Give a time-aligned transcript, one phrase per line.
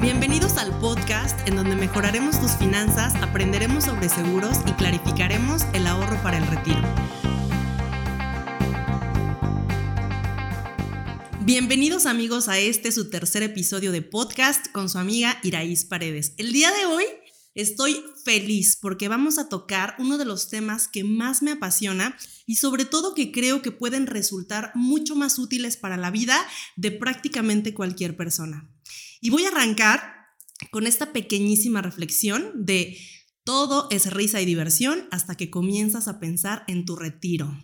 [0.00, 6.22] Bienvenidos al podcast en donde mejoraremos tus finanzas, aprenderemos sobre seguros y clarificaremos el ahorro
[6.22, 6.80] para el retiro.
[11.40, 16.32] Bienvenidos amigos a este su tercer episodio de podcast con su amiga Iraís Paredes.
[16.36, 17.04] El día de hoy
[17.56, 22.54] estoy feliz porque vamos a tocar uno de los temas que más me apasiona y
[22.54, 26.38] sobre todo que creo que pueden resultar mucho más útiles para la vida
[26.76, 28.70] de prácticamente cualquier persona.
[29.20, 30.26] Y voy a arrancar
[30.70, 32.98] con esta pequeñísima reflexión de
[33.44, 37.56] todo es risa y diversión hasta que comienzas a pensar en tu retiro.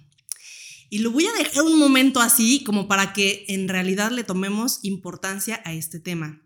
[0.91, 4.79] Y lo voy a dejar un momento así como para que en realidad le tomemos
[4.83, 6.41] importancia a este tema.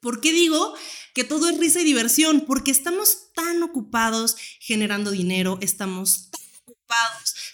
[0.00, 0.74] ¿Por qué digo
[1.12, 2.44] que todo es risa y diversión?
[2.46, 6.29] Porque estamos tan ocupados generando dinero, estamos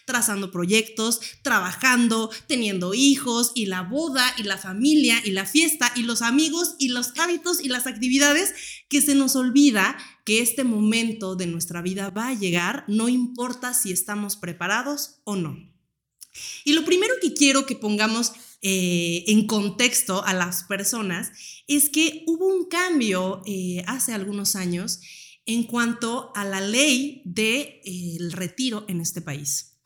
[0.04, 6.02] trazando proyectos, trabajando, teniendo hijos y la boda y la familia y la fiesta y
[6.02, 8.54] los amigos y los hábitos y las actividades
[8.88, 13.74] que se nos olvida que este momento de nuestra vida va a llegar, no importa
[13.74, 15.56] si estamos preparados o no.
[16.64, 21.30] Y lo primero que quiero que pongamos eh, en contexto a las personas
[21.66, 25.00] es que hubo un cambio eh, hace algunos años
[25.46, 29.78] en cuanto a la ley del de, retiro en este país.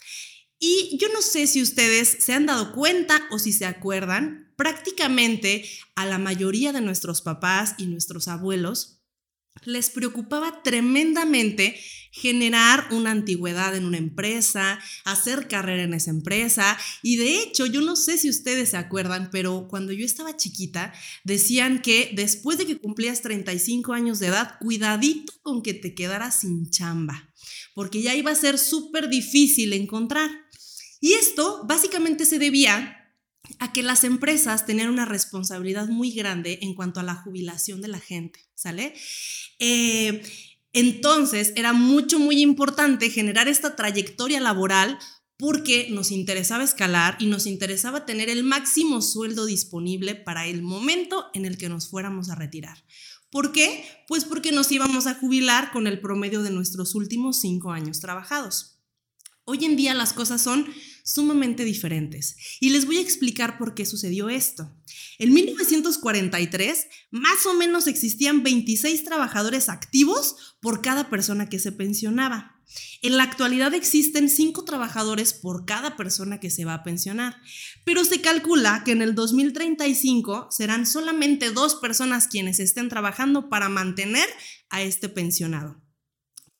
[0.58, 5.64] Y yo no sé si ustedes se han dado cuenta o si se acuerdan, prácticamente
[5.94, 8.99] a la mayoría de nuestros papás y nuestros abuelos
[9.64, 11.78] les preocupaba tremendamente
[12.12, 16.78] generar una antigüedad en una empresa, hacer carrera en esa empresa.
[17.02, 20.92] Y de hecho, yo no sé si ustedes se acuerdan, pero cuando yo estaba chiquita,
[21.24, 26.40] decían que después de que cumplías 35 años de edad, cuidadito con que te quedaras
[26.40, 27.32] sin chamba,
[27.74, 30.30] porque ya iba a ser súper difícil encontrar.
[31.00, 32.99] Y esto básicamente se debía
[33.58, 37.88] a que las empresas tenían una responsabilidad muy grande en cuanto a la jubilación de
[37.88, 38.94] la gente, ¿sale?
[39.58, 40.22] Eh,
[40.72, 44.98] entonces era mucho, muy importante generar esta trayectoria laboral
[45.36, 51.26] porque nos interesaba escalar y nos interesaba tener el máximo sueldo disponible para el momento
[51.32, 52.84] en el que nos fuéramos a retirar.
[53.30, 53.84] ¿Por qué?
[54.06, 58.80] Pues porque nos íbamos a jubilar con el promedio de nuestros últimos cinco años trabajados.
[59.44, 60.66] Hoy en día las cosas son
[61.04, 64.72] sumamente diferentes y les voy a explicar por qué sucedió esto.
[65.18, 72.56] En 1943, más o menos existían 26 trabajadores activos por cada persona que se pensionaba.
[73.02, 77.36] En la actualidad existen 5 trabajadores por cada persona que se va a pensionar,
[77.84, 83.68] pero se calcula que en el 2035 serán solamente dos personas quienes estén trabajando para
[83.68, 84.28] mantener
[84.68, 85.82] a este pensionado.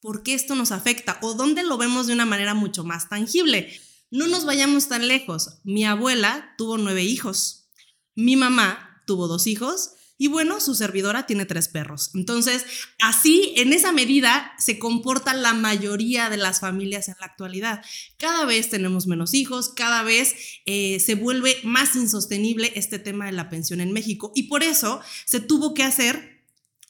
[0.01, 1.19] ¿Por qué esto nos afecta?
[1.21, 3.71] ¿O dónde lo vemos de una manera mucho más tangible?
[4.11, 5.61] No nos vayamos tan lejos.
[5.63, 7.69] Mi abuela tuvo nueve hijos.
[8.15, 9.93] Mi mamá tuvo dos hijos.
[10.19, 12.11] Y bueno, su servidora tiene tres perros.
[12.15, 12.67] Entonces,
[13.01, 17.83] así, en esa medida, se comporta la mayoría de las familias en la actualidad.
[18.19, 20.35] Cada vez tenemos menos hijos, cada vez
[20.67, 24.31] eh, se vuelve más insostenible este tema de la pensión en México.
[24.35, 26.45] Y por eso se tuvo que hacer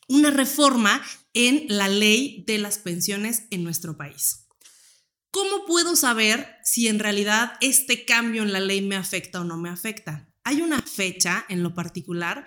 [0.08, 1.00] una reforma
[1.32, 4.48] en la ley de las pensiones en nuestro país.
[5.30, 9.56] ¿Cómo puedo saber si en realidad este cambio en la ley me afecta o no
[9.56, 10.28] me afecta?
[10.42, 12.44] Hay una fecha en lo particular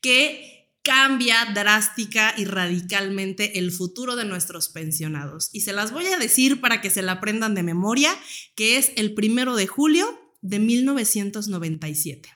[0.00, 5.50] que cambia drástica y radicalmente el futuro de nuestros pensionados.
[5.52, 8.16] Y se las voy a decir para que se la aprendan de memoria,
[8.54, 12.30] que es el primero de julio de 1997.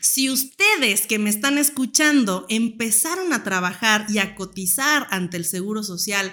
[0.00, 5.82] Si ustedes que me están escuchando empezaron a trabajar y a cotizar ante el Seguro
[5.82, 6.32] Social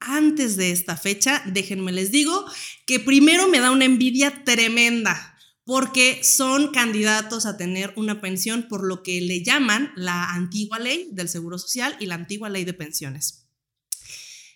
[0.00, 2.44] antes de esta fecha, déjenme les digo
[2.86, 8.84] que primero me da una envidia tremenda porque son candidatos a tener una pensión por
[8.84, 12.72] lo que le llaman la antigua ley del Seguro Social y la antigua ley de
[12.72, 13.46] pensiones.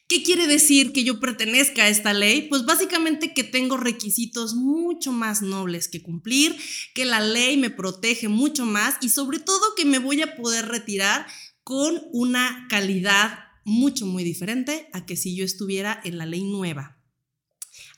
[0.09, 2.49] ¿Qué quiere decir que yo pertenezca a esta ley?
[2.49, 6.57] Pues básicamente que tengo requisitos mucho más nobles que cumplir,
[6.95, 10.67] que la ley me protege mucho más y sobre todo que me voy a poder
[10.67, 11.27] retirar
[11.63, 17.01] con una calidad mucho, muy diferente a que si yo estuviera en la ley nueva.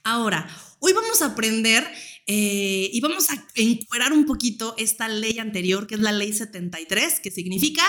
[0.05, 0.49] Ahora,
[0.79, 1.85] hoy vamos a aprender
[2.27, 7.21] eh, y vamos a encuerar un poquito esta ley anterior, que es la ley 73,
[7.21, 7.83] que significa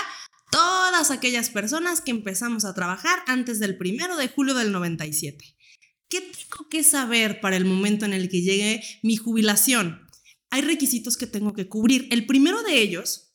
[0.50, 5.56] todas aquellas personas que empezamos a trabajar antes del primero de julio del 97.
[6.08, 10.06] ¿Qué tengo que saber para el momento en el que llegue mi jubilación?
[10.50, 12.08] Hay requisitos que tengo que cubrir.
[12.10, 13.34] El primero de ellos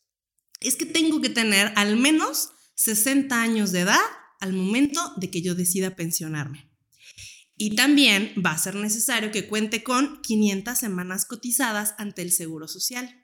[0.60, 4.02] es que tengo que tener al menos 60 años de edad
[4.44, 6.70] al momento de que yo decida pensionarme.
[7.56, 12.68] Y también va a ser necesario que cuente con 500 semanas cotizadas ante el Seguro
[12.68, 13.24] Social.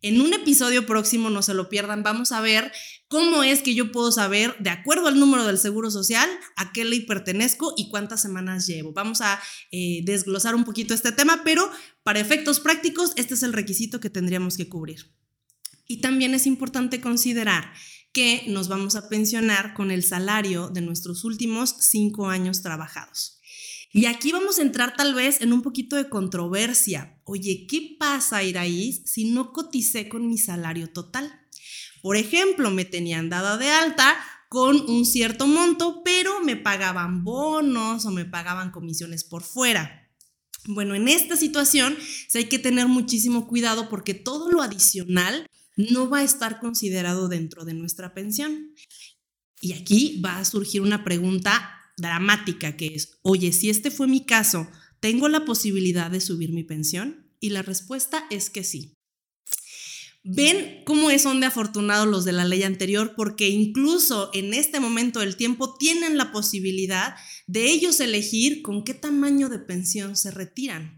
[0.00, 2.70] En un episodio próximo, no se lo pierdan, vamos a ver
[3.08, 6.84] cómo es que yo puedo saber, de acuerdo al número del Seguro Social, a qué
[6.84, 8.92] ley pertenezco y cuántas semanas llevo.
[8.92, 9.40] Vamos a
[9.72, 11.68] eh, desglosar un poquito este tema, pero
[12.04, 15.12] para efectos prácticos, este es el requisito que tendríamos que cubrir.
[15.88, 17.72] Y también es importante considerar
[18.12, 23.38] que nos vamos a pensionar con el salario de nuestros últimos cinco años trabajados.
[23.92, 27.20] Y aquí vamos a entrar tal vez en un poquito de controversia.
[27.24, 31.32] Oye, ¿qué pasa, Iraís, si no coticé con mi salario total?
[32.02, 34.16] Por ejemplo, me tenían dada de alta
[34.48, 40.10] con un cierto monto, pero me pagaban bonos o me pagaban comisiones por fuera.
[40.66, 41.96] Bueno, en esta situación
[42.34, 45.46] hay que tener muchísimo cuidado porque todo lo adicional
[45.78, 48.74] no va a estar considerado dentro de nuestra pensión.
[49.60, 54.26] Y aquí va a surgir una pregunta dramática que es, oye, si este fue mi
[54.26, 54.68] caso,
[55.00, 57.30] ¿tengo la posibilidad de subir mi pensión?
[57.40, 58.94] Y la respuesta es que sí.
[60.24, 65.20] Ven cómo son de afortunados los de la ley anterior porque incluso en este momento
[65.20, 67.14] del tiempo tienen la posibilidad
[67.46, 70.97] de ellos elegir con qué tamaño de pensión se retiran.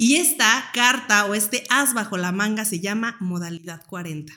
[0.00, 4.32] Y esta carta o este as bajo la manga se llama modalidad 40.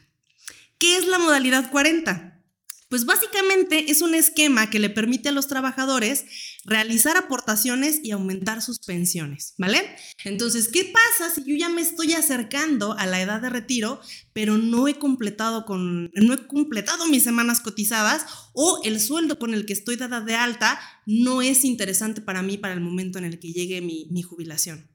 [0.80, 2.42] ¿Qué es la modalidad 40?
[2.90, 6.26] Pues básicamente es un esquema que le permite a los trabajadores
[6.66, 9.84] realizar aportaciones y aumentar sus pensiones, ¿vale?
[10.26, 14.02] Entonces, ¿qué pasa si yo ya me estoy acercando a la edad de retiro,
[14.34, 19.54] pero no he completado con no he completado mis semanas cotizadas o el sueldo con
[19.54, 23.26] el que estoy dada de alta no es interesante para mí para el momento en
[23.26, 24.90] el que llegue mi, mi jubilación?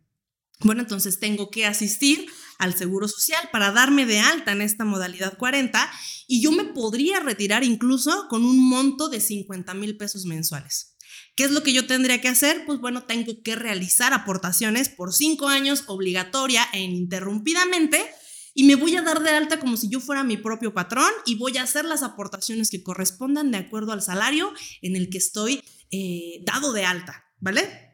[0.61, 2.26] Bueno, entonces tengo que asistir
[2.58, 5.91] al Seguro Social para darme de alta en esta modalidad 40
[6.26, 10.97] y yo me podría retirar incluso con un monto de 50 mil pesos mensuales.
[11.35, 12.64] ¿Qué es lo que yo tendría que hacer?
[12.64, 18.03] Pues bueno, tengo que realizar aportaciones por cinco años obligatoria e ininterrumpidamente
[18.55, 21.35] y me voy a dar de alta como si yo fuera mi propio patrón y
[21.35, 25.62] voy a hacer las aportaciones que correspondan de acuerdo al salario en el que estoy
[25.91, 27.87] eh, dado de alta, ¿vale?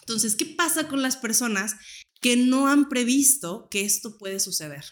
[0.00, 1.76] Entonces, ¿qué pasa con las personas
[2.20, 4.84] que no han previsto que esto puede suceder?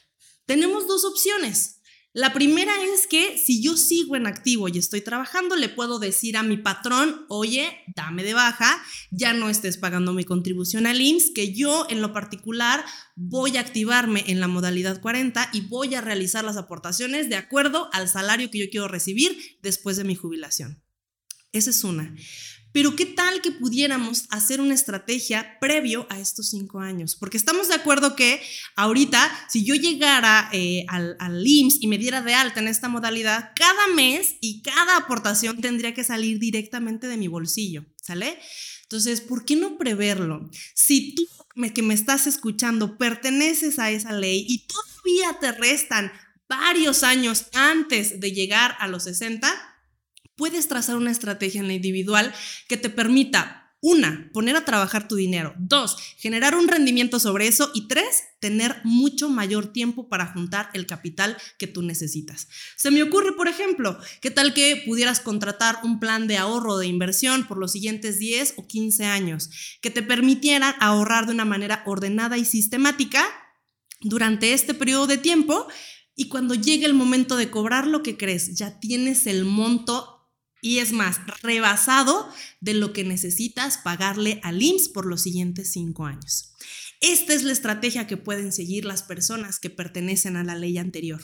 [0.46, 1.78] Tenemos dos opciones.
[2.14, 6.36] La primera es que si yo sigo en activo y estoy trabajando, le puedo decir
[6.38, 11.30] a mi patrón, oye, dame de baja, ya no estés pagando mi contribución al IMSS,
[11.34, 12.84] que yo en lo particular
[13.14, 17.90] voy a activarme en la modalidad 40 y voy a realizar las aportaciones de acuerdo
[17.92, 20.82] al salario que yo quiero recibir después de mi jubilación.
[21.52, 22.16] Esa es una.
[22.72, 27.16] Pero ¿qué tal que pudiéramos hacer una estrategia previo a estos cinco años?
[27.16, 28.42] Porque estamos de acuerdo que
[28.76, 31.16] ahorita, si yo llegara eh, al,
[31.46, 35.94] IMSS y me diera de alta en esta modalidad, cada mes y cada aportación tendría
[35.94, 38.38] que salir directamente de mi bolsillo, ¿sale?
[38.82, 40.48] Entonces, ¿por qué no preverlo?
[40.74, 41.26] Si tú
[41.74, 46.12] que me estás escuchando perteneces a esa ley y todavía te restan
[46.48, 49.48] varios años antes de llegar a los 60,
[50.38, 52.32] puedes trazar una estrategia en la individual
[52.68, 55.54] que te permita una, poner a trabajar tu dinero.
[55.56, 57.70] Dos, generar un rendimiento sobre eso.
[57.74, 62.48] Y tres, tener mucho mayor tiempo para juntar el capital que tú necesitas.
[62.76, 66.88] Se me ocurre, por ejemplo, ¿qué tal que pudieras contratar un plan de ahorro de
[66.88, 69.50] inversión por los siguientes 10 o 15 años
[69.80, 73.24] que te permitiera ahorrar de una manera ordenada y sistemática
[74.00, 75.68] durante este periodo de tiempo?
[76.16, 80.17] Y cuando llegue el momento de cobrar lo que crees, ya tienes el monto
[80.60, 82.28] y es más, rebasado
[82.60, 86.54] de lo que necesitas pagarle al IMSS por los siguientes cinco años.
[87.00, 91.20] Esta es la estrategia que pueden seguir las personas que pertenecen a la ley anterior.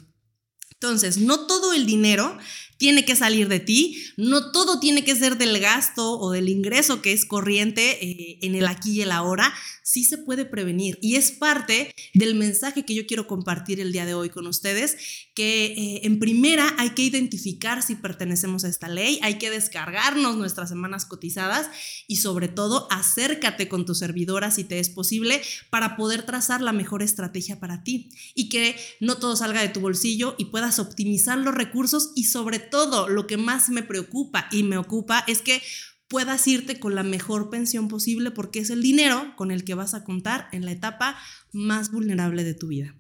[0.85, 2.37] Entonces, no todo el dinero
[2.77, 7.01] tiene que salir de ti, no todo tiene que ser del gasto o del ingreso
[7.01, 10.99] que es corriente eh, en el aquí y el ahora, sí se puede prevenir.
[11.01, 14.97] Y es parte del mensaje que yo quiero compartir el día de hoy con ustedes,
[15.35, 20.37] que eh, en primera hay que identificar si pertenecemos a esta ley, hay que descargarnos
[20.37, 21.69] nuestras semanas cotizadas
[22.07, 26.73] y sobre todo acércate con tu servidora si te es posible para poder trazar la
[26.73, 31.39] mejor estrategia para ti y que no todo salga de tu bolsillo y puedas optimizar
[31.39, 35.63] los recursos y sobre todo lo que más me preocupa y me ocupa es que
[36.09, 39.95] puedas irte con la mejor pensión posible porque es el dinero con el que vas
[39.95, 41.17] a contar en la etapa
[41.53, 42.95] más vulnerable de tu vida.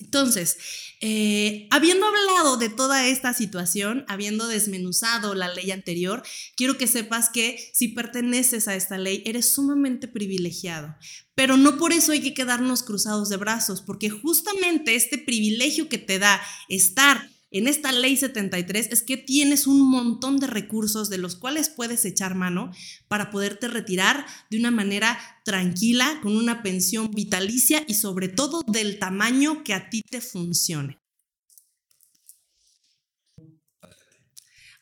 [0.00, 0.56] Entonces,
[1.00, 6.22] eh, habiendo hablado de toda esta situación, habiendo desmenuzado la ley anterior,
[6.56, 10.94] quiero que sepas que si perteneces a esta ley, eres sumamente privilegiado.
[11.34, 15.96] Pero no por eso hay que quedarnos cruzados de brazos, porque justamente este privilegio que
[15.96, 21.18] te da estar en esta ley 73 es que tienes un montón de recursos de
[21.18, 22.70] los cuales puedes echar mano
[23.08, 28.98] para poderte retirar de una manera tranquila, con una pensión vitalicia y sobre todo del
[28.98, 30.99] tamaño que a ti te funcione.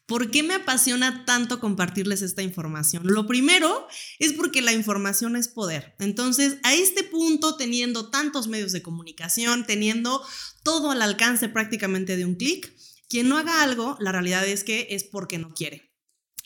[0.09, 3.03] ¿Por qué me apasiona tanto compartirles esta información?
[3.05, 3.87] Lo primero
[4.19, 5.95] es porque la información es poder.
[5.99, 10.25] Entonces, a este punto, teniendo tantos medios de comunicación, teniendo
[10.63, 12.73] todo al alcance prácticamente de un clic,
[13.11, 15.88] quien no haga algo, la realidad es que es porque no quiere.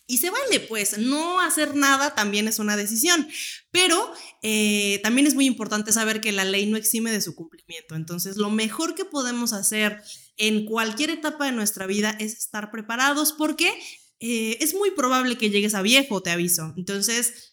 [0.07, 3.27] Y se vale, pues, no hacer nada también es una decisión,
[3.71, 7.95] pero eh, también es muy importante saber que la ley no exime de su cumplimiento.
[7.95, 10.03] Entonces, lo mejor que podemos hacer
[10.37, 13.73] en cualquier etapa de nuestra vida es estar preparados porque
[14.21, 16.75] eh, es muy probable que llegues a viejo, te aviso.
[16.77, 17.52] Entonces,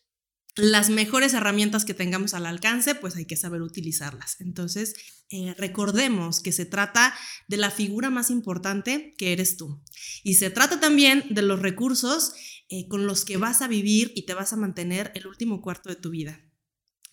[0.60, 4.38] las mejores herramientas que tengamos al alcance, pues hay que saber utilizarlas.
[4.40, 4.96] Entonces,
[5.30, 7.14] eh, recordemos que se trata
[7.48, 9.82] de la figura más importante que eres tú.
[10.24, 12.34] Y se trata también de los recursos
[12.70, 15.90] eh, con los que vas a vivir y te vas a mantener el último cuarto
[15.90, 16.40] de tu vida.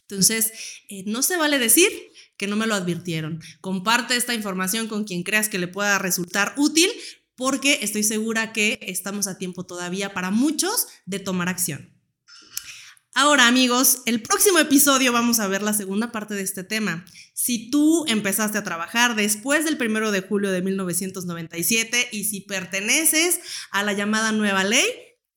[0.09, 0.53] Entonces,
[1.07, 1.91] no se vale decir
[2.37, 3.41] que no me lo advirtieron.
[3.61, 6.89] Comparte esta información con quien creas que le pueda resultar útil
[7.35, 11.96] porque estoy segura que estamos a tiempo todavía para muchos de tomar acción.
[13.19, 17.07] Ahora amigos, el próximo episodio vamos a ver la segunda parte de este tema.
[17.33, 23.41] Si tú empezaste a trabajar después del 1 de julio de 1997 y si perteneces
[23.71, 24.85] a la llamada nueva ley,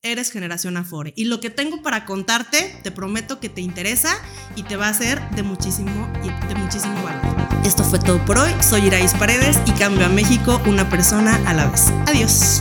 [0.02, 1.14] eres generación Afore.
[1.16, 4.14] Y lo que tengo para contarte, te prometo que te interesa
[4.56, 6.06] y te va a ser de muchísimo,
[6.48, 7.64] de muchísimo valor.
[7.64, 8.50] Esto fue todo por hoy.
[8.60, 11.86] Soy Irais Paredes y cambio a México una persona a la vez.
[12.06, 12.60] Adiós.